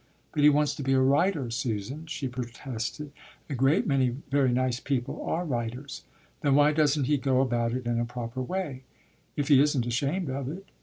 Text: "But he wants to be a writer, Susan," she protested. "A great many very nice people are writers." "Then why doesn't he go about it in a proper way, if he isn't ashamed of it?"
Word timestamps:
"But 0.31 0.41
he 0.41 0.49
wants 0.49 0.73
to 0.73 0.81
be 0.81 0.93
a 0.93 0.99
writer, 0.99 1.51
Susan," 1.51 2.07
she 2.07 2.27
protested. 2.27 3.11
"A 3.51 3.53
great 3.53 3.85
many 3.85 4.09
very 4.31 4.51
nice 4.51 4.79
people 4.79 5.23
are 5.27 5.45
writers." 5.45 6.05
"Then 6.41 6.55
why 6.55 6.73
doesn't 6.73 7.03
he 7.03 7.17
go 7.17 7.39
about 7.39 7.73
it 7.73 7.85
in 7.85 7.99
a 7.99 8.05
proper 8.05 8.41
way, 8.41 8.81
if 9.35 9.47
he 9.49 9.61
isn't 9.61 9.85
ashamed 9.85 10.31
of 10.31 10.49
it?" 10.49 10.65